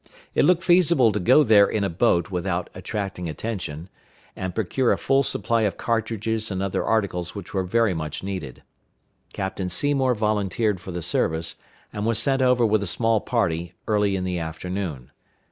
It 0.33 0.45
looked 0.45 0.63
feasible 0.63 1.11
to 1.11 1.19
go 1.19 1.43
there 1.43 1.67
in 1.67 1.83
a 1.83 1.87
boat 1.87 2.31
without 2.31 2.71
attracting 2.73 3.29
attention, 3.29 3.87
and 4.35 4.55
procure 4.55 4.91
a 4.91 4.97
full 4.97 5.21
supply 5.21 5.61
of 5.61 5.77
cartridges 5.77 6.49
and 6.49 6.59
other 6.63 6.83
articles 6.83 7.35
which 7.35 7.53
were 7.53 7.61
very 7.63 7.93
much 7.93 8.23
needed. 8.23 8.63
Captain 9.31 9.69
Seymour 9.69 10.15
volunteered 10.15 10.79
for 10.79 10.89
the 10.91 11.03
service, 11.03 11.57
and 11.93 12.03
was 12.07 12.17
sent 12.17 12.41
over 12.41 12.65
with 12.65 12.81
a 12.81 12.87
small 12.87 13.19
party, 13.21 13.75
early 13.87 14.15
in 14.15 14.23
the 14.23 14.39
afternoon. 14.39 15.11